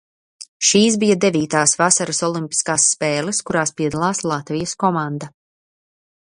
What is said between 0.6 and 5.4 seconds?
Šīs bija devītās vasaras olimpiskās spēles, kurās piedalās Latvijas komanda.